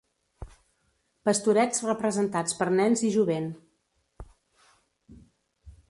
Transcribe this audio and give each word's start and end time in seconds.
Pastorets 1.29 1.83
representats 1.89 2.57
per 2.63 2.69
nens 2.81 3.05
i 3.11 3.13
jovent. 3.17 3.49